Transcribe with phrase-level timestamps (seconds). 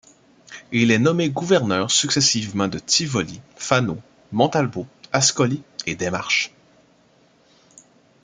[0.71, 3.99] Il est nommé gouverneur successivement de Tivoli, Fano,
[4.31, 6.51] Montalbo, Ascoli et des Marches.